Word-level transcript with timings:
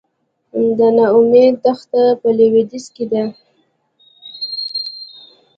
د 0.77 0.79
نا 0.97 1.05
امید 1.17 1.53
دښته 1.65 2.03
په 2.21 2.27
لویدیځ 2.37 2.85
کې 2.95 3.05
ده 3.11 3.23